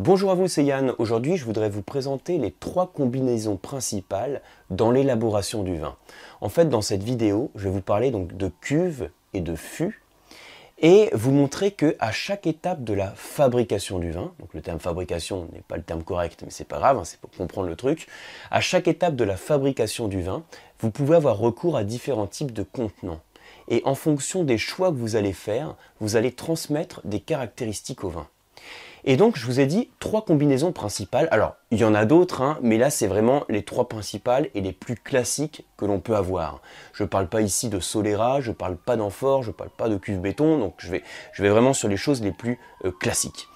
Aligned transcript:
Bonjour 0.00 0.30
à 0.30 0.36
vous, 0.36 0.46
c'est 0.46 0.64
Yann. 0.64 0.94
Aujourd'hui, 0.98 1.36
je 1.36 1.44
voudrais 1.44 1.68
vous 1.68 1.82
présenter 1.82 2.38
les 2.38 2.52
trois 2.52 2.86
combinaisons 2.86 3.56
principales 3.56 4.42
dans 4.70 4.92
l'élaboration 4.92 5.64
du 5.64 5.76
vin. 5.76 5.96
En 6.40 6.48
fait, 6.48 6.66
dans 6.66 6.82
cette 6.82 7.02
vidéo, 7.02 7.50
je 7.56 7.64
vais 7.64 7.74
vous 7.74 7.80
parler 7.80 8.12
donc 8.12 8.36
de 8.36 8.48
cuve 8.60 9.10
et 9.34 9.40
de 9.40 9.56
fût 9.56 10.00
et 10.78 11.10
vous 11.14 11.32
montrer 11.32 11.72
que 11.72 11.96
à 11.98 12.12
chaque 12.12 12.46
étape 12.46 12.84
de 12.84 12.92
la 12.92 13.08
fabrication 13.16 13.98
du 13.98 14.12
vin, 14.12 14.32
donc 14.38 14.54
le 14.54 14.62
terme 14.62 14.78
fabrication 14.78 15.48
n'est 15.52 15.62
pas 15.62 15.76
le 15.76 15.82
terme 15.82 16.04
correct, 16.04 16.42
mais 16.44 16.50
c'est 16.50 16.62
pas 16.62 16.78
grave, 16.78 16.98
hein, 16.98 17.04
c'est 17.04 17.18
pour 17.18 17.32
comprendre 17.32 17.66
le 17.66 17.74
truc. 17.74 18.06
À 18.52 18.60
chaque 18.60 18.86
étape 18.86 19.16
de 19.16 19.24
la 19.24 19.36
fabrication 19.36 20.06
du 20.06 20.22
vin, 20.22 20.44
vous 20.78 20.92
pouvez 20.92 21.16
avoir 21.16 21.38
recours 21.38 21.76
à 21.76 21.82
différents 21.82 22.28
types 22.28 22.52
de 22.52 22.62
contenants. 22.62 23.20
Et 23.66 23.82
en 23.84 23.96
fonction 23.96 24.44
des 24.44 24.58
choix 24.58 24.90
que 24.92 24.96
vous 24.96 25.16
allez 25.16 25.32
faire, 25.32 25.74
vous 25.98 26.14
allez 26.14 26.30
transmettre 26.30 27.00
des 27.04 27.18
caractéristiques 27.18 28.04
au 28.04 28.10
vin. 28.10 28.28
Et 29.04 29.16
donc, 29.16 29.36
je 29.36 29.46
vous 29.46 29.60
ai 29.60 29.66
dit 29.66 29.90
trois 29.98 30.24
combinaisons 30.24 30.72
principales. 30.72 31.28
Alors, 31.30 31.56
il 31.70 31.78
y 31.78 31.84
en 31.84 31.94
a 31.94 32.04
d'autres, 32.04 32.42
hein, 32.42 32.58
mais 32.62 32.78
là, 32.78 32.90
c'est 32.90 33.06
vraiment 33.06 33.44
les 33.48 33.62
trois 33.62 33.88
principales 33.88 34.48
et 34.54 34.60
les 34.60 34.72
plus 34.72 34.96
classiques 34.96 35.66
que 35.76 35.84
l'on 35.84 36.00
peut 36.00 36.16
avoir. 36.16 36.60
Je 36.92 37.02
ne 37.02 37.08
parle 37.08 37.28
pas 37.28 37.40
ici 37.40 37.68
de 37.68 37.80
Solera, 37.80 38.40
je 38.40 38.50
ne 38.50 38.54
parle 38.54 38.76
pas 38.76 38.96
d'amphore, 38.96 39.42
je 39.42 39.48
ne 39.48 39.54
parle 39.54 39.70
pas 39.70 39.88
de 39.88 39.96
cuve 39.96 40.20
béton, 40.20 40.58
donc 40.58 40.74
je 40.78 40.90
vais, 40.90 41.02
vraiment 41.48 41.72
sur 41.72 41.88
les 41.88 41.96
choses 41.96 42.22
les 42.22 42.32
plus 42.32 42.58
euh, 42.84 42.90
classiques. 42.90 43.48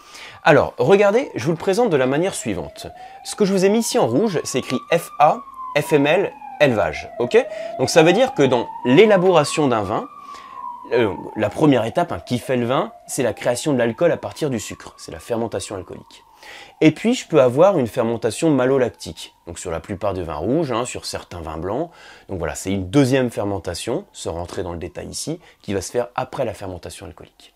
Alors, 0.45 0.75
regardez, 0.79 1.31
je 1.34 1.45
vous 1.45 1.53
le 1.53 1.56
présente 1.56 1.91
de 1.91 1.97
la 1.97 2.06
manière 2.06 2.34
suivante. 2.34 2.87
Ce 3.25 3.34
que 3.34 3.45
je 3.45 3.53
vous 3.53 3.65
ai 3.65 3.69
mis 3.69 3.79
ici 3.79 3.98
en 3.98 4.06
rouge, 4.06 4.41
c'est 4.45 4.59
écrit 4.59 4.79
FA, 4.91 5.43
FML, 5.77 6.33
élevage. 6.61 7.11
Ok? 7.19 7.37
Donc 7.79 7.91
ça 7.91 8.03
veut 8.03 8.12
dire 8.12 8.34
que 8.34 8.43
dans 8.43 8.69
l'élaboration 8.84 9.69
d'un 9.69 9.83
vin, 9.83 10.06
euh, 10.93 11.15
la 11.37 11.51
première 11.51 11.85
étape, 11.85 12.25
qui 12.25 12.39
fait 12.39 12.57
le 12.57 12.67
vin, 12.67 12.93
c'est 13.07 13.23
la 13.23 13.33
création 13.33 13.73
de 13.73 13.79
l'alcool 13.79 14.13
à 14.13 14.17
partir 14.17 14.51
du 14.51 14.61
sucre. 14.61 14.95
C'est 14.99 15.13
la 15.13 15.21
fermentation 15.21 15.77
alcoolique. 15.77 16.25
Et 16.81 16.91
puis, 16.91 17.15
je 17.15 17.27
peux 17.27 17.41
avoir 17.41 17.79
une 17.79 17.87
fermentation 17.87 18.51
malolactique. 18.51 19.35
Donc, 19.47 19.59
sur 19.59 19.71
la 19.71 19.81
plupart 19.81 20.13
des 20.13 20.23
vins 20.23 20.34
rouges, 20.34 20.73
hein, 20.73 20.84
sur 20.84 21.07
certains 21.07 21.41
vins 21.41 21.59
blancs. 21.59 21.91
Donc 22.29 22.39
voilà, 22.39 22.55
c'est 22.55 22.73
une 22.73 22.91
deuxième 22.91 23.31
fermentation, 23.31 24.05
sans 24.12 24.33
rentrer 24.33 24.62
dans 24.62 24.73
le 24.73 24.79
détail 24.79 25.09
ici, 25.09 25.41
qui 25.62 25.75
va 25.75 25.81
se 25.81 25.91
faire 25.91 26.09
après 26.15 26.45
la 26.45 26.55
fermentation 26.55 27.06
alcoolique. 27.06 27.55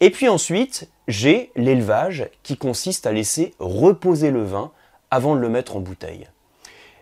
Et 0.00 0.10
puis 0.10 0.28
ensuite, 0.28 0.88
j'ai 1.08 1.50
l'élevage 1.56 2.28
qui 2.42 2.56
consiste 2.56 3.06
à 3.06 3.12
laisser 3.12 3.54
reposer 3.58 4.30
le 4.30 4.44
vin 4.44 4.72
avant 5.10 5.34
de 5.34 5.40
le 5.40 5.48
mettre 5.48 5.76
en 5.76 5.80
bouteille. 5.80 6.28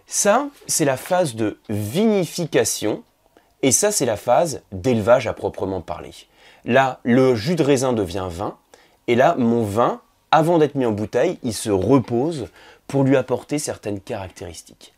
Ça, 0.06 0.48
c'est 0.67 0.84
la 0.84 0.97
phase 0.97 1.34
de 1.34 1.58
vinification 1.69 3.03
et 3.67 3.72
ça, 3.72 3.91
c'est 3.91 4.06
la 4.06 4.17
phase 4.17 4.62
d'élevage 4.70 5.27
à 5.27 5.33
proprement 5.33 5.81
parler. 5.81 6.12
Là, 6.67 7.00
le 7.03 7.34
jus 7.34 7.56
de 7.56 7.64
raisin 7.64 7.92
devient 7.92 8.28
vin. 8.31 8.56
Et 9.08 9.17
là, 9.17 9.34
mon 9.36 9.64
vin, 9.64 10.03
avant 10.31 10.58
d'être 10.58 10.77
mis 10.77 10.86
en 10.86 10.92
bouteille, 10.92 11.41
il 11.42 11.53
se 11.53 11.70
repose 11.70 12.47
pour 12.86 13.03
lui 13.03 13.17
apporter 13.17 13.58
certaines 13.58 13.98
caractéristiques. 13.98 14.95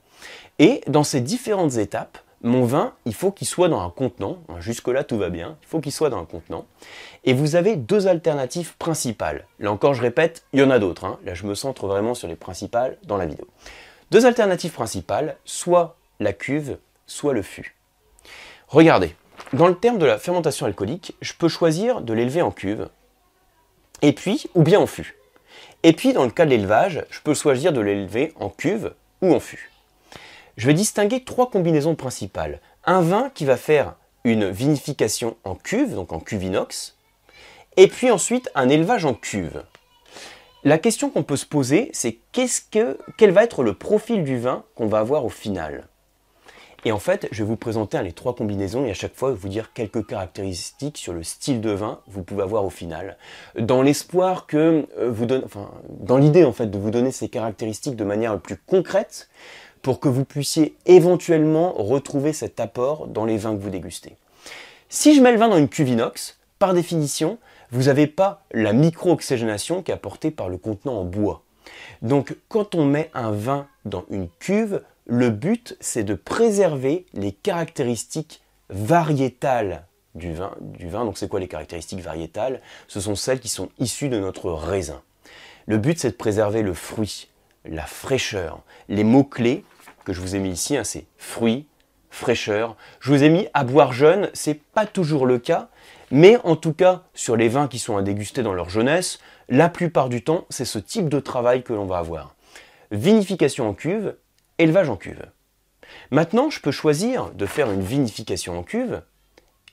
Et 0.58 0.83
dans 0.86 1.02
ces 1.02 1.22
différentes 1.22 1.78
étapes, 1.78 2.19
mon 2.42 2.66
vin, 2.66 2.92
il 3.06 3.14
faut 3.14 3.33
qu'il 3.33 3.47
soit 3.47 3.70
dans 3.70 3.80
un 3.80 3.88
contenant. 3.88 4.36
Jusque-là, 4.58 5.03
tout 5.03 5.16
va 5.16 5.30
bien. 5.30 5.56
Il 5.62 5.66
faut 5.66 5.80
qu'il 5.80 5.91
soit 5.91 6.10
dans 6.10 6.20
un 6.20 6.27
contenant. 6.27 6.66
Et 7.25 7.32
vous 7.32 7.56
avez 7.56 7.75
deux 7.75 8.06
alternatives 8.06 8.77
principales. 8.77 9.47
Là 9.60 9.72
encore, 9.72 9.94
je 9.94 10.03
répète, 10.03 10.44
il 10.53 10.60
y 10.60 10.62
en 10.62 10.69
a 10.69 10.78
d'autres. 10.78 11.06
Hein. 11.06 11.19
Là, 11.25 11.32
je 11.32 11.47
me 11.47 11.55
centre 11.55 11.86
vraiment 11.86 12.12
sur 12.12 12.28
les 12.28 12.36
principales 12.36 12.98
dans 13.05 13.16
la 13.16 13.25
vidéo. 13.25 13.47
Deux 14.10 14.27
alternatives 14.27 14.72
principales, 14.72 15.38
soit 15.47 15.97
la 16.20 16.34
cuve, 16.34 16.77
soit 17.06 17.32
le 17.32 17.41
fût. 17.41 17.77
Regardez, 18.69 19.16
dans 19.55 19.66
le 19.66 19.74
terme 19.74 19.97
de 19.97 20.05
la 20.05 20.19
fermentation 20.19 20.66
alcoolique, 20.66 21.16
je 21.22 21.33
peux 21.33 21.48
choisir 21.48 22.02
de 22.02 22.12
l'élever 22.12 22.42
en 22.42 22.50
cuve, 22.50 22.91
et 24.02 24.12
puis, 24.12 24.44
ou 24.55 24.62
bien 24.62 24.78
en 24.78 24.86
fût. 24.86 25.16
Et 25.83 25.94
puis, 25.94 26.12
dans 26.12 26.25
le 26.25 26.30
cas 26.30 26.44
de 26.44 26.50
l'élevage, 26.50 27.06
je 27.08 27.20
peux 27.20 27.33
choisir 27.33 27.72
de 27.72 27.80
l'élever 27.80 28.34
en 28.38 28.50
cuve 28.50 28.92
ou 29.22 29.34
en 29.34 29.41
fût. 29.41 29.70
Je 30.58 30.66
vais 30.66 30.75
distinguer 30.75 31.25
trois 31.25 31.50
combinaisons 31.50 31.94
principales. 31.94 32.60
Un 32.84 33.00
vin 33.00 33.30
qui 33.34 33.47
va 33.47 33.56
faire 33.56 33.94
une 34.25 34.50
vinification 34.50 35.38
en 35.44 35.54
cuve, 35.54 35.94
donc 35.94 36.12
en 36.12 36.21
cuve 36.21 36.44
inox, 36.44 36.97
et 37.78 37.88
puis 37.88 38.10
ensuite 38.10 38.50
un 38.54 38.69
élevage 38.69 39.06
en 39.06 39.15
cuve. 39.15 39.62
La 40.62 40.76
question 40.76 41.09
qu'on 41.09 41.22
peut 41.22 41.37
se 41.37 41.47
poser, 41.47 41.88
c'est 41.94 42.19
quel 42.32 43.31
va 43.31 43.44
être 43.44 43.62
le 43.62 43.72
profil 43.72 44.25
du 44.25 44.38
vin 44.38 44.65
qu'on 44.75 44.88
va 44.88 44.98
avoir 44.98 45.25
au 45.25 45.31
final? 45.31 45.88
Et 46.84 46.93
en 46.93 46.99
fait, 46.99 47.28
je 47.33 47.43
vais 47.43 47.49
vous 47.49 47.56
présenter 47.56 48.00
les 48.03 48.12
trois 48.12 48.34
combinaisons 48.34 48.84
et 48.84 48.91
à 48.91 48.94
chaque 48.94 49.15
fois 49.15 49.33
vous 49.33 49.49
dire 49.49 49.72
quelques 49.72 50.06
caractéristiques 50.06 50.97
sur 50.97 51.12
le 51.12 51.25
style 51.25 51.61
de 51.61 51.71
vin 51.71 52.00
que 52.06 52.12
vous 52.12 52.22
pouvez 52.22 52.43
avoir 52.43 52.65
au 52.65 52.71
final. 52.71 53.16
Dans 53.59 53.83
l'espoir 53.83 54.47
que 54.47 54.87
euh, 54.99 55.11
vous 55.11 55.27
donne, 55.27 55.43
enfin, 55.44 55.71
dans 55.89 56.19
l'idée 56.19 56.44
en 56.44 56.53
fait 56.53 56.66
de 56.66 56.78
vous 56.78 56.91
donner 56.91 57.11
ces 57.11 57.28
caractéristiques 57.28 57.97
de 57.97 58.05
manière 58.05 58.39
plus 58.39 58.56
concrète 58.56 59.28
pour 59.83 60.00
que 60.00 60.09
vous 60.09 60.25
puissiez 60.25 60.77
éventuellement 60.87 61.72
retrouver 61.72 62.33
cet 62.33 62.61
apport 62.61 63.09
dans 63.09 63.25
les 63.25 63.39
vins 63.39 63.56
que 63.56 63.60
vous 63.60 63.71
dégustez. 63.71 64.16
Si 64.89 65.15
je 65.15 65.21
mets 65.21 65.33
le 65.33 65.39
vin 65.39 65.49
dans 65.49 65.59
une 65.59 65.69
cuve 65.69 65.89
inox, 65.89 66.39
par 66.59 66.75
définition, 66.75 67.39
vous 67.71 67.84
n'avez 67.84 68.06
pas 68.06 68.43
la 68.53 68.72
micro-oxygénation 68.72 69.83
qui 69.83 69.91
est 69.91 69.95
apportée 69.95 70.31
par 70.31 70.49
le 70.49 70.59
contenant 70.59 71.00
en 71.00 71.05
bois. 71.05 71.43
Donc 72.03 72.37
quand 72.49 72.75
on 72.75 72.84
met 72.84 73.10
un 73.15 73.31
vin 73.31 73.66
dans 73.84 74.05
une 74.10 74.28
cuve, 74.39 74.83
le 75.08 75.30
but, 75.30 75.76
c'est 75.80 76.04
de 76.04 76.14
préserver 76.14 77.06
les 77.14 77.32
caractéristiques 77.32 78.42
variétales 78.69 79.86
du 80.14 80.34
vin. 80.34 80.54
Du 80.60 80.88
vin. 80.88 81.04
Donc 81.04 81.19
c'est 81.19 81.28
quoi 81.28 81.41
les 81.41 81.48
caractéristiques 81.48 82.00
variétales? 82.00 82.60
Ce 82.86 83.00
sont 83.00 83.14
celles 83.14 83.41
qui 83.41 83.48
sont 83.48 83.70
issues 83.78 84.10
de 84.10 84.20
notre 84.20 84.50
raisin. 84.52 85.02
Le 85.66 85.78
but, 85.78 85.98
c'est 85.98 86.10
de 86.10 86.16
préserver 86.16 86.62
le 86.62 86.74
fruit, 86.74 87.30
la 87.64 87.86
fraîcheur. 87.86 88.60
Les 88.88 89.04
mots-clés 89.04 89.64
que 90.04 90.12
je 90.12 90.20
vous 90.20 90.36
ai 90.36 90.38
mis 90.38 90.50
ici, 90.50 90.76
hein, 90.76 90.84
c'est 90.84 91.06
fruit, 91.16 91.66
fraîcheur. 92.10 92.76
Je 93.00 93.10
vous 93.10 93.22
ai 93.22 93.30
mis 93.30 93.48
à 93.54 93.64
boire 93.64 93.92
jeune, 93.92 94.30
c'est 94.34 94.60
pas 94.60 94.86
toujours 94.86 95.26
le 95.26 95.38
cas, 95.38 95.68
mais 96.10 96.38
en 96.44 96.56
tout 96.56 96.72
cas, 96.72 97.02
sur 97.14 97.36
les 97.36 97.48
vins 97.48 97.68
qui 97.68 97.78
sont 97.78 97.97
à 97.97 98.02
déguster 98.02 98.42
dans 98.42 98.54
leur 98.54 98.70
jeunesse, 98.70 99.18
la 99.48 99.68
plupart 99.68 100.08
du 100.08 100.22
temps, 100.22 100.47
c'est 100.50 100.64
ce 100.64 100.78
type 100.78 101.08
de 101.08 101.20
travail 101.20 101.62
que 101.62 101.72
l'on 101.72 101.86
va 101.86 101.98
avoir. 101.98 102.34
Vinification 102.91 103.68
en 103.68 103.74
cuve, 103.74 104.14
élevage 104.58 104.88
en 104.88 104.96
cuve. 104.96 105.24
Maintenant, 106.10 106.50
je 106.50 106.60
peux 106.60 106.70
choisir 106.70 107.30
de 107.30 107.46
faire 107.46 107.70
une 107.70 107.82
vinification 107.82 108.58
en 108.58 108.62
cuve 108.62 109.02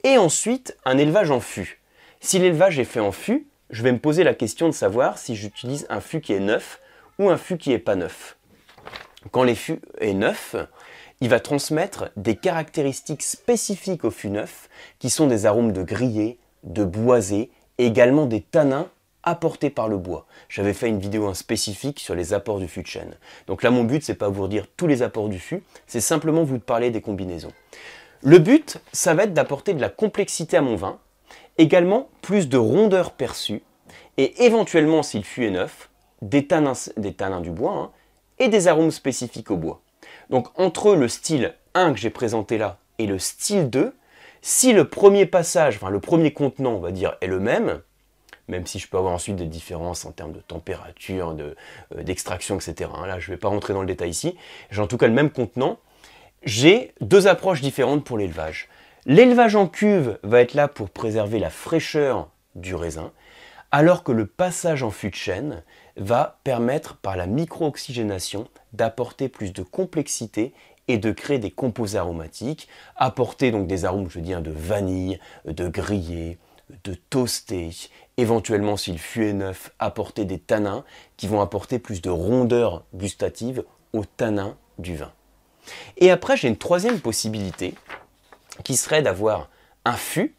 et 0.03 0.17
ensuite 0.17 0.77
un 0.85 0.97
élevage 0.97 1.31
en 1.31 1.39
fût. 1.39 1.81
Si 2.21 2.39
l'élevage 2.39 2.79
est 2.79 2.85
fait 2.85 2.99
en 2.99 3.11
fût, 3.11 3.47
je 3.69 3.83
vais 3.83 3.91
me 3.91 3.99
poser 3.99 4.23
la 4.23 4.33
question 4.33 4.67
de 4.67 4.73
savoir 4.73 5.17
si 5.17 5.35
j'utilise 5.35 5.85
un 5.89 6.01
fût 6.01 6.21
qui 6.21 6.33
est 6.33 6.39
neuf 6.39 6.79
ou 7.19 7.29
un 7.29 7.37
fût 7.37 7.57
qui 7.57 7.69
n'est 7.69 7.79
pas 7.79 7.95
neuf. 7.95 8.37
Quand 9.31 9.43
les 9.43 9.55
fûts 9.55 9.81
est 9.99 10.13
neuf, 10.13 10.55
il 11.21 11.29
va 11.29 11.39
transmettre 11.39 12.09
des 12.15 12.35
caractéristiques 12.35 13.23
spécifiques 13.23 14.03
au 14.03 14.11
fût 14.11 14.29
neuf, 14.29 14.69
qui 14.99 15.09
sont 15.09 15.27
des 15.27 15.45
arômes 15.45 15.71
de 15.71 15.81
grillé, 15.81 16.39
de 16.63 16.83
boisé, 16.83 17.49
également 17.77 18.25
des 18.25 18.41
tanins 18.41 18.89
apportés 19.25 19.69
par 19.69 19.87
le 19.87 19.97
bois. 19.97 20.25
J'avais 20.47 20.73
fait 20.73 20.87
une 20.87 20.99
vidéo 20.99 21.33
spécifique 21.33 21.99
sur 21.99 22.15
les 22.15 22.33
apports 22.33 22.59
du 22.59 22.67
fût 22.67 22.83
de 22.83 22.87
chêne. 22.87 23.17
Donc 23.47 23.63
là, 23.63 23.71
mon 23.71 23.83
but, 23.83 24.03
c'est 24.03 24.15
pas 24.15 24.29
vous 24.29 24.47
dire 24.47 24.67
tous 24.77 24.87
les 24.87 25.01
apports 25.01 25.29
du 25.29 25.39
fût, 25.39 25.63
c'est 25.87 26.01
simplement 26.01 26.43
vous 26.43 26.59
parler 26.59 26.91
des 26.91 27.01
combinaisons. 27.01 27.51
Le 28.21 28.39
but, 28.39 28.77
ça 28.93 29.13
va 29.13 29.23
être 29.23 29.33
d'apporter 29.33 29.73
de 29.73 29.81
la 29.81 29.89
complexité 29.89 30.57
à 30.57 30.61
mon 30.61 30.75
vin, 30.75 30.99
également 31.57 32.09
plus 32.21 32.47
de 32.47 32.57
rondeur 32.57 33.11
perçue, 33.11 33.63
et 34.17 34.45
éventuellement, 34.45 35.03
si 35.03 35.17
le 35.17 35.23
fût 35.23 35.45
est 35.45 35.51
neuf, 35.51 35.89
des 36.21 36.47
tanins, 36.47 36.73
des 36.97 37.13
tanins 37.13 37.41
du 37.41 37.51
bois 37.51 37.73
hein, 37.73 37.91
et 38.39 38.47
des 38.47 38.67
arômes 38.67 38.91
spécifiques 38.91 39.51
au 39.51 39.57
bois. 39.57 39.81
Donc 40.29 40.47
entre 40.59 40.95
le 40.95 41.07
style 41.07 41.53
1 41.73 41.93
que 41.93 41.99
j'ai 41.99 42.09
présenté 42.09 42.57
là 42.57 42.79
et 42.97 43.05
le 43.05 43.19
style 43.19 43.69
2, 43.69 43.93
si 44.41 44.73
le 44.73 44.87
premier 44.87 45.25
passage, 45.25 45.75
enfin 45.75 45.89
le 45.89 45.99
premier 45.99 46.31
contenant, 46.31 46.73
on 46.73 46.79
va 46.79 46.91
dire, 46.91 47.17
est 47.21 47.27
le 47.27 47.39
même, 47.39 47.81
même 48.47 48.65
si 48.65 48.79
je 48.79 48.87
peux 48.87 48.97
avoir 48.97 49.13
ensuite 49.13 49.35
des 49.35 49.47
différences 49.47 50.05
en 50.05 50.11
termes 50.11 50.31
de 50.31 50.39
température, 50.39 51.35
euh, 51.39 52.03
d'extraction, 52.03 52.55
etc. 52.55 52.89
Hein, 52.95 53.07
là, 53.07 53.19
je 53.19 53.29
ne 53.29 53.35
vais 53.35 53.39
pas 53.39 53.47
rentrer 53.47 53.73
dans 53.73 53.81
le 53.81 53.87
détail 53.87 54.09
ici. 54.09 54.37
J'ai 54.71 54.81
en 54.81 54.87
tout 54.87 54.97
cas 54.97 55.07
le 55.07 55.13
même 55.13 55.29
contenant. 55.31 55.79
J'ai 56.43 56.93
deux 57.01 57.27
approches 57.27 57.61
différentes 57.61 58.03
pour 58.03 58.17
l'élevage. 58.17 58.69
L'élevage 59.05 59.55
en 59.55 59.67
cuve 59.67 60.19
va 60.23 60.41
être 60.41 60.53
là 60.53 60.67
pour 60.67 60.89
préserver 60.89 61.39
la 61.39 61.49
fraîcheur 61.49 62.29
du 62.55 62.75
raisin, 62.75 63.11
alors 63.71 64.03
que 64.03 64.11
le 64.11 64.25
passage 64.25 64.83
en 64.83 64.91
fût 64.91 65.09
de 65.09 65.15
chêne 65.15 65.63
va 65.97 66.39
permettre 66.43 66.97
par 66.97 67.15
la 67.15 67.27
micro-oxygénation 67.27 68.47
d'apporter 68.73 69.29
plus 69.29 69.53
de 69.53 69.63
complexité 69.63 70.53
et 70.87 70.97
de 70.97 71.11
créer 71.11 71.39
des 71.39 71.51
composés 71.51 71.97
aromatiques, 71.97 72.67
apporter 72.95 73.51
donc 73.51 73.67
des 73.67 73.85
arômes, 73.85 74.09
je 74.09 74.19
dis, 74.19 74.33
de 74.33 74.51
vanille, 74.51 75.19
de 75.45 75.67
grillé, 75.67 76.37
de 76.83 76.93
toasté, 76.93 77.71
éventuellement 78.17 78.77
si 78.77 78.91
le 78.91 78.97
fût 78.97 79.27
est 79.27 79.33
neuf, 79.33 79.71
apporter 79.79 80.25
des 80.25 80.39
tanins 80.39 80.83
qui 81.17 81.27
vont 81.27 81.41
apporter 81.41 81.79
plus 81.79 82.01
de 82.01 82.09
rondeur 82.09 82.83
gustative 82.93 83.63
aux 83.93 84.05
tanins 84.05 84.57
du 84.77 84.95
vin. 84.95 85.11
Et 85.97 86.11
après, 86.11 86.37
j'ai 86.37 86.47
une 86.47 86.57
troisième 86.57 86.99
possibilité 86.99 87.75
qui 88.63 88.75
serait 88.75 89.01
d'avoir 89.01 89.49
un 89.83 89.97
fût, 89.97 90.35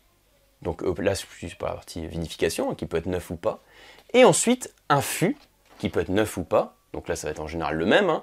donc 0.63 0.83
euh, 0.83 0.95
là 0.99 1.15
je 1.15 1.25
suis 1.27 1.49
la 1.49 1.55
partie 1.69 2.07
vinification, 2.07 2.71
hein, 2.71 2.75
qui 2.75 2.87
peut 2.87 2.97
être 2.97 3.07
neuf 3.07 3.31
ou 3.31 3.37
pas, 3.37 3.61
et 4.15 4.25
ensuite 4.25 4.75
un 4.89 5.01
fût 5.01 5.37
qui 5.79 5.89
peut 5.89 6.01
être 6.01 6.09
neuf 6.09 6.37
ou 6.37 6.45
pas, 6.45 6.77
donc 6.93 7.09
là 7.09 7.17
ça 7.17 7.29
va 7.29 7.33
être 7.33 7.41
en 7.41 7.47
général 7.47 7.77
le 7.77 7.87
même, 7.87 8.11
hein, 8.11 8.23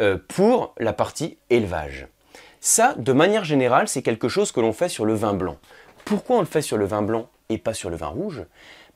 euh, 0.00 0.18
pour 0.28 0.74
la 0.78 0.92
partie 0.92 1.38
élevage. 1.50 2.08
Ça, 2.60 2.94
de 2.94 3.12
manière 3.12 3.44
générale, 3.44 3.88
c'est 3.88 4.02
quelque 4.02 4.28
chose 4.28 4.50
que 4.50 4.60
l'on 4.60 4.72
fait 4.72 4.88
sur 4.88 5.04
le 5.04 5.14
vin 5.14 5.34
blanc. 5.34 5.58
Pourquoi 6.06 6.36
on 6.36 6.40
le 6.40 6.46
fait 6.46 6.62
sur 6.62 6.78
le 6.78 6.86
vin 6.86 7.02
blanc? 7.02 7.28
Et 7.48 7.58
pas 7.58 7.74
sur 7.74 7.90
le 7.90 7.96
vin 7.96 8.08
rouge 8.08 8.44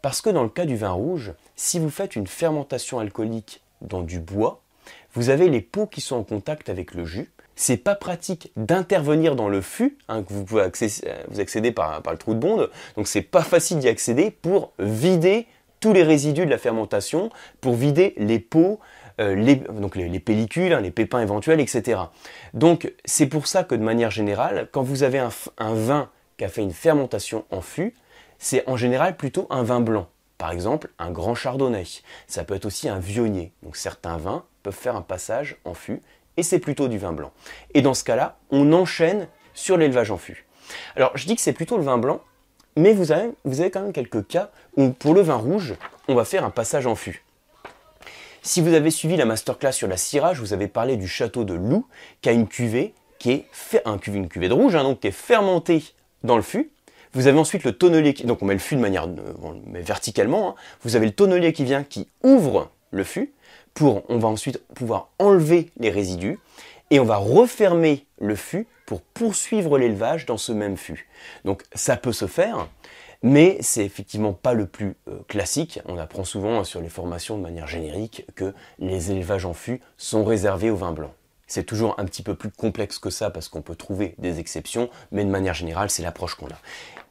Parce 0.03 0.21
que 0.21 0.31
dans 0.31 0.43
le 0.43 0.49
cas 0.49 0.65
du 0.65 0.77
vin 0.77 0.91
rouge, 0.91 1.33
si 1.57 1.79
vous 1.79 1.91
faites 1.91 2.17
une 2.17 2.27
fermentation 2.27 2.99
alcoolique 2.99 3.63
dans 3.81 4.03
du 4.03 4.19
bois, 4.21 4.63
vous 5.15 5.31
avez 5.31 5.49
les 5.49 5.61
peaux 5.61 5.87
qui 5.87 6.01
sont 6.01 6.17
en 6.17 6.25
contact 6.25 6.69
avec 6.69 6.95
le 6.95 7.05
jus. 7.05 7.31
C'est 7.57 7.77
pas 7.77 7.97
pratique 7.97 8.53
d'intervenir 8.57 9.35
dans 9.35 9.49
le 9.49 9.61
fût, 9.61 9.99
hein, 10.09 10.25
vous 10.29 10.45
pouvez 10.45 10.63
accéder, 10.63 11.11
vous 11.29 11.41
accéder 11.41 11.73
par, 11.73 12.01
le 12.09 12.17
trou 12.17 12.35
de 12.35 12.39
bonde, 12.39 12.71
donc 12.97 13.09
c'est 13.09 13.23
pas 13.23 13.43
facile 13.43 13.81
d'y 13.81 13.89
accéder 13.89 14.31
pour 14.31 14.73
vider 14.79 15.47
tous 15.81 15.93
les 15.93 16.05
résidus 16.05 16.45
de 16.45 16.51
la 16.51 16.59
fermentation, 16.59 17.31
pour 17.61 17.75
vider 17.75 18.15
les 18.17 18.39
peaux, 18.39 18.79
euh, 19.21 19.35
les, 19.35 19.57
pellicules, 20.21 20.73
hein, 20.73 20.81
les 20.81 20.93
pépins 20.93 21.21
éventuels, 21.21 21.59
etc. 21.59 22.01
Donc 22.55 22.93
c'est 23.05 23.27
pour 23.27 23.49
ça 23.49 23.65
que 23.65 23.75
de 23.75 23.83
manière 23.83 24.13
générale, 24.13 24.69
quand 24.71 24.83
vous 24.83 25.03
avez 25.03 25.19
un 25.19 25.75
vin 25.75 26.11
qui 26.39 26.45
a 26.45 26.49
fait 26.49 26.63
une 26.63 26.73
fermentation 26.73 27.45
en 27.51 27.61
fût, 27.61 27.95
c'est 28.39 28.67
en 28.69 28.77
général 28.77 29.17
plutôt 29.17 29.47
un 29.51 29.63
vin 29.63 29.81
blanc. 29.81 30.09
Par 30.39 30.53
exemple, 30.53 30.89
un 31.01 31.11
grand 31.11 31.35
chardonnay. 31.35 31.85
Ça 32.29 32.45
peut 32.45 32.55
être 32.55 32.65
aussi 32.65 32.89
un 32.89 33.01
vionnier. 33.01 33.53
Donc 33.65 33.77
certains 33.77 34.17
vins 34.17 34.45
peuvent 34.63 34.73
faire 34.73 34.97
un 34.97 35.03
passage 35.03 35.57
en 35.65 35.75
fût 35.75 36.01
et 36.37 36.45
c'est 36.45 36.61
plutôt 36.61 36.87
du 36.87 36.97
vin 36.97 37.13
blanc. 37.13 37.33
Et 37.75 37.83
dans 37.83 37.95
ce 37.95 38.05
cas-là, 38.05 38.39
on 38.51 38.73
enchaîne 38.73 39.27
sur 39.53 39.77
l'élevage 39.77 40.13
en 40.13 40.17
fût. 40.17 40.47
Alors 40.95 41.11
je 41.17 41.27
dis 41.27 41.35
que 41.35 41.43
c'est 41.43 41.53
plutôt 41.53 41.77
le 41.77 41.83
vin 41.83 41.99
blanc, 41.99 42.21
mais 42.77 42.93
vous 42.93 43.11
avez, 43.11 43.33
avez 43.45 43.71
quand 43.73 43.83
même 43.83 43.93
quelques 43.93 44.29
cas 44.29 44.51
où 44.77 44.91
pour 44.91 45.15
le 45.15 45.21
vin 45.21 45.35
rouge, 45.35 45.75
on 46.07 46.15
va 46.15 46.25
faire 46.25 46.45
un 46.45 46.51
passage 46.51 46.87
en 46.87 46.95
fût. 46.95 47.25
Si 48.43 48.61
vous 48.61 48.73
avez 48.73 48.93
suivi 48.93 49.17
la 49.17 49.25
masterclass 49.25 49.73
sur 49.73 49.89
la 49.89 49.97
Syrah, 49.97 50.33
je 50.33 50.41
vous 50.41 50.53
avais 50.53 50.69
parlé 50.69 50.97
du 50.97 51.09
château 51.09 51.43
de 51.43 51.55
Loup, 51.55 51.89
qui 52.23 52.29
a 52.29 52.33
une 52.33 52.47
cuvée 52.47 52.95
qui 53.19 53.33
est 53.33 53.49
un 53.85 53.99
cuvée, 53.99 54.19
une 54.19 54.29
cuvée 54.29 54.49
de 54.49 54.55
rouge, 54.55 54.77
hein, 54.77 54.85
donc 54.85 55.01
qui 55.01 55.09
est 55.09 55.11
fermentée 55.11 55.83
dans 56.23 56.37
le 56.37 56.43
fût. 56.43 56.71
Vous 57.13 57.27
avez 57.27 57.39
ensuite 57.39 57.65
le 57.65 57.73
tonnelier, 57.73 58.15
qui, 58.15 58.25
donc 58.25 58.43
on 58.43 58.47
met 58.47 58.55
le 58.55 58.61
fût 58.61 58.77
de 58.77 58.81
manière 58.81 59.07
euh, 59.07 59.83
verticalement. 59.83 60.51
Hein. 60.51 60.55
Vous 60.83 60.97
avez 60.97 61.07
le 61.07 61.13
tonnelier 61.13 61.53
qui 61.53 61.65
vient, 61.65 61.83
qui 61.83 62.09
ouvre 62.23 62.71
le 62.91 63.05
fût. 63.05 63.33
Pour, 63.75 64.03
on 64.09 64.19
va 64.19 64.29
ensuite 64.29 64.59
pouvoir 64.75 65.09
enlever 65.19 65.71
les 65.79 65.91
résidus 65.91 66.39
et 66.91 67.01
on 67.01 67.05
va 67.05 67.17
refermer 67.17 68.07
le 68.21 68.35
fût 68.35 68.67
pour 68.87 69.03
poursuivre 69.03 69.79
l'élevage 69.79 70.27
dans 70.27 70.39
ce 70.39 70.53
même 70.53 70.77
fût. 70.77 71.09
Donc 71.45 71.63
ça 71.75 71.97
peut 71.97 72.13
se 72.13 72.27
faire, 72.27 72.69
mais 73.23 73.59
c'est 73.61 73.85
effectivement 73.85 74.33
pas 74.33 74.55
le 74.55 74.67
plus 74.67 74.97
euh, 75.09 75.19
classique. 75.29 75.81
On 75.87 75.99
apprend 75.99 76.25
souvent 76.25 76.65
sur 76.65 76.81
les 76.81 76.89
formations 76.89 77.37
de 77.37 77.43
manière 77.43 77.67
générique 77.67 78.27
que 78.35 78.55
les 78.79 79.13
élevages 79.13 79.45
en 79.45 79.55
fût 79.55 79.81
sont 79.97 80.25
réservés 80.25 80.71
au 80.71 80.77
vin 80.77 80.93
blanc. 80.93 81.13
C'est 81.49 81.65
toujours 81.65 81.97
un 81.99 82.05
petit 82.05 82.23
peu 82.23 82.37
plus 82.37 82.51
complexe 82.51 83.01
que 83.01 83.11
ça 83.11 83.31
parce 83.31 83.49
qu'on 83.49 83.63
peut 83.63 83.75
trouver 83.75 84.15
des 84.19 84.39
exceptions, 84.39 84.89
mais 85.11 85.25
de 85.25 85.31
manière 85.31 85.55
générale, 85.55 85.91
c'est 85.91 86.03
l'approche 86.03 86.37
qu'on 86.37 86.47
a. 86.47 86.59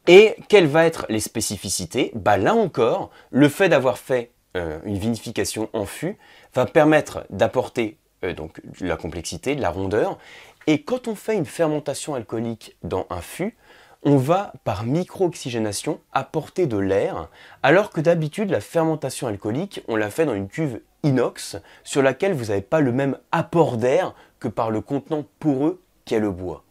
Et 0.06 0.36
quelles 0.48 0.66
vont 0.66 0.78
être 0.78 1.04
les 1.10 1.20
spécificités? 1.20 2.12
Bah, 2.14 2.38
Là 2.38 2.54
encore, 2.54 3.10
le 3.30 3.50
fait 3.50 3.68
d'avoir 3.68 3.98
fait 3.98 4.30
euh, 4.56 4.78
une 4.84 4.96
vinification 4.96 5.68
en 5.74 5.84
fût 5.84 6.16
va 6.54 6.64
permettre 6.64 7.26
d'apporter 7.28 7.98
euh, 8.24 8.32
donc 8.32 8.60
de 8.80 8.86
la 8.86 8.96
complexité, 8.96 9.54
de 9.54 9.60
la 9.60 9.70
rondeur. 9.70 10.18
Et 10.66 10.82
quand 10.82 11.08
on 11.08 11.14
fait 11.14 11.36
une 11.36 11.44
fermentation 11.44 12.14
alcoolique 12.14 12.76
dans 12.82 13.06
un 13.10 13.20
fût, 13.20 13.56
on 14.02 14.16
va 14.16 14.52
par 14.64 14.84
micro-oxygénation 14.84 16.00
apporter 16.12 16.66
de 16.66 16.78
l'air, 16.78 17.28
alors 17.62 17.90
que 17.90 18.00
d'habitude 18.00 18.50
la 18.50 18.60
fermentation 18.60 19.26
alcoolique, 19.26 19.82
on 19.88 19.96
la 19.96 20.10
fait 20.10 20.24
dans 20.24 20.34
une 20.34 20.48
cuve 20.48 20.80
inox 21.02 21.56
sur 21.84 22.02
laquelle 22.02 22.32
vous 22.32 22.46
n'avez 22.46 22.60
pas 22.60 22.80
le 22.80 22.92
même 22.92 23.18
apport 23.32 23.76
d'air 23.76 24.14
que 24.40 24.48
par 24.48 24.70
le 24.70 24.80
contenant 24.80 25.24
poreux 25.38 25.82
qu'est 26.04 26.20
le 26.20 26.30
bois. 26.30 26.64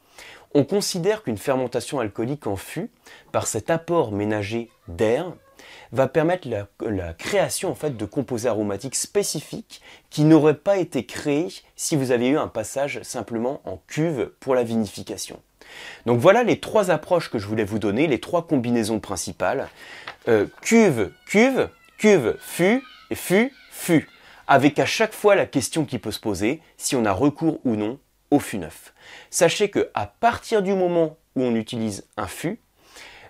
On 0.53 0.63
considère 0.63 1.23
qu'une 1.23 1.37
fermentation 1.37 1.99
alcoolique 1.99 2.47
en 2.47 2.55
fût, 2.55 2.89
par 3.31 3.47
cet 3.47 3.69
apport 3.69 4.11
ménager 4.11 4.69
d'air, 4.87 5.33
va 5.91 6.07
permettre 6.07 6.47
la, 6.49 7.13
création 7.13 7.71
en 7.71 7.75
fait 7.75 7.95
de 7.95 8.05
composés 8.05 8.49
aromatiques 8.49 8.95
spécifiques 8.95 9.81
qui 10.09 10.23
n'auraient 10.23 10.53
pas 10.53 10.77
été 10.77 11.05
créés 11.05 11.47
si 11.75 11.95
vous 11.95 12.11
aviez 12.11 12.29
eu 12.29 12.37
un 12.37 12.47
passage 12.47 13.01
simplement 13.03 13.61
en 13.65 13.81
cuve 13.87 14.31
pour 14.39 14.55
la 14.55 14.63
vinification. 14.63 15.39
Donc 16.05 16.19
voilà 16.19 16.43
les 16.43 16.59
trois 16.59 16.91
approches 16.91 17.29
que 17.29 17.39
je 17.39 17.47
voulais 17.47 17.63
vous 17.63 17.79
donner, 17.79 18.07
les 18.07 18.19
trois 18.19 18.47
combinaisons 18.47 18.99
principales. 18.99 19.67
Euh, 20.27 20.47
cuve, 20.61 21.11
cuve, 21.27 21.69
cuve, 21.97 22.37
fût 22.39 22.83
fût, 23.13 23.53
fût 23.71 24.09
avec 24.47 24.79
à 24.79 24.85
chaque 24.85 25.13
fois 25.13 25.35
la 25.35 25.45
question 25.45 25.85
qui 25.85 25.99
peut 25.99 26.11
se 26.11 26.19
poser, 26.19 26.61
si 26.77 26.95
on 26.95 27.05
a 27.05 27.11
recours 27.11 27.59
ou 27.65 27.75
non 27.75 27.99
au 28.31 28.39
fût 28.39 28.57
neuf. 28.57 28.93
Sachez 29.29 29.69
que 29.69 29.89
à 29.93 30.07
partir 30.07 30.61
du 30.61 30.73
moment 30.73 31.17
où 31.35 31.41
on 31.43 31.55
utilise 31.55 32.05
un 32.17 32.27
fût, 32.27 32.59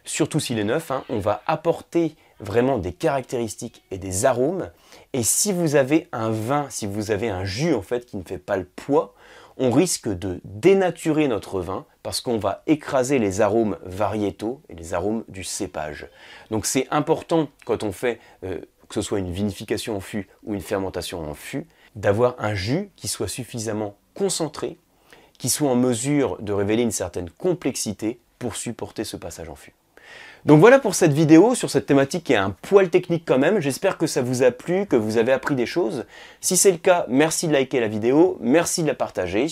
surtout 0.06 0.40
s'il 0.40 0.60
est 0.60 0.64
neuf, 0.64 0.92
hein, 0.92 1.04
on 1.10 1.20
va 1.20 1.44
apporter 1.48 2.16
vraiment 2.40 2.78
des 2.78 2.94
caractéristiques 2.94 3.84
et 3.92 3.98
des 3.98 4.26
arômes. 4.26 4.70
Et 5.14 5.24
si 5.24 5.52
vous 5.52 5.76
avez 5.76 6.08
un 6.12 6.30
vin, 6.30 6.68
si 6.70 6.86
vous 6.86 7.12
avez 7.12 7.30
un 7.30 7.46
jus 7.46 7.74
en 7.74 7.82
fait 7.82 8.06
qui 8.06 8.18
ne 8.18 8.24
fait 8.24 8.38
pas 8.38 8.58
le 8.58 8.66
poids, 8.66 9.14
on 9.58 9.72
risque 9.72 10.08
de 10.08 10.40
dénaturer 10.44 11.28
notre 11.28 11.62
vin 11.62 11.86
parce 12.04 12.22
qu'on 12.22 12.38
va 12.38 12.62
écraser 12.68 13.18
les 13.18 13.42
arômes 13.42 13.78
variétaux 13.84 14.62
et 14.70 14.76
les 14.76 14.94
arômes 14.94 15.24
du 15.28 15.44
cépage. 15.44 16.08
Donc 16.52 16.66
c'est 16.66 16.88
important 16.92 17.50
quand 17.66 17.84
on 17.84 17.92
fait 17.92 18.20
euh, 18.44 18.62
que 18.88 18.96
ce 18.96 19.02
soit 19.02 19.20
une 19.20 19.32
vinification 19.32 19.98
en 19.98 20.00
fût 20.00 20.28
ou 20.44 20.54
une 20.54 20.62
fermentation 20.62 21.30
en 21.30 21.34
fût, 21.34 21.68
d'avoir 21.96 22.36
un 22.40 22.54
jus 22.54 22.90
qui 22.96 23.08
soit 23.08 23.28
suffisamment 23.28 23.98
concentré, 24.14 24.78
qui 25.38 25.50
soit 25.50 25.70
en 25.70 25.76
mesure 25.76 26.38
de 26.42 26.54
révéler 26.54 26.84
une 26.84 26.92
certaine 26.92 27.30
complexité 27.30 28.20
pour 28.40 28.56
supporter 28.56 29.04
ce 29.04 29.18
passage 29.18 29.50
en 29.50 29.56
fût. 29.56 29.74
Donc 30.46 30.62
voilà 30.62 30.80
pour 30.80 30.96
cette 30.96 31.12
vidéo 31.12 31.56
sur 31.56 31.70
cette 31.70 31.86
thématique 31.86 32.24
qui 32.24 32.34
est 32.34 32.38
un 32.38 32.52
poil 32.52 32.90
technique 32.90 33.24
quand 33.26 33.38
même. 33.38 33.60
J'espère 33.60 33.98
que 33.98 34.08
ça 34.08 34.22
vous 34.22 34.44
a 34.44 34.52
plu, 34.52 34.86
que 34.86 34.96
vous 34.96 35.18
avez 35.18 35.34
appris 35.34 35.56
des 35.56 35.66
choses. 35.66 36.06
Si 36.40 36.56
c'est 36.56 36.72
le 36.72 36.78
cas, 36.78 37.06
merci 37.10 37.50
de 37.50 37.54
liker 37.54 37.82
la 37.82 37.90
vidéo, 37.90 38.38
merci 38.40 38.82
de 38.82 38.88
la 38.88 38.94
partager. 38.94 39.48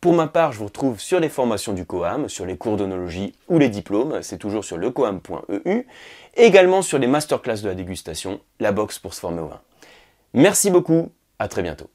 Pour 0.00 0.12
ma 0.12 0.28
part, 0.28 0.52
je 0.52 0.58
vous 0.58 0.66
retrouve 0.66 1.00
sur 1.00 1.18
les 1.18 1.28
formations 1.28 1.72
du 1.72 1.84
COAM, 1.84 2.28
sur 2.28 2.46
les 2.46 2.56
cours 2.56 2.76
d'onologie 2.76 3.34
ou 3.48 3.58
les 3.58 3.68
diplômes, 3.68 4.22
c'est 4.22 4.38
toujours 4.38 4.64
sur 4.64 4.76
lecoam.eu, 4.76 5.86
également 6.36 6.80
sur 6.80 6.98
les 6.98 7.08
masterclass 7.08 7.62
de 7.62 7.68
la 7.68 7.74
dégustation, 7.74 8.40
la 8.60 8.70
box 8.70 9.00
pour 9.00 9.14
se 9.14 9.20
former 9.20 9.40
au 9.40 9.48
vin. 9.48 9.60
Merci 10.32 10.70
beaucoup, 10.70 11.10
à 11.40 11.48
très 11.48 11.62
bientôt. 11.62 11.90